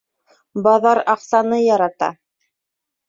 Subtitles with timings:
[0.67, 2.11] Баҙар аҡсаны ярата.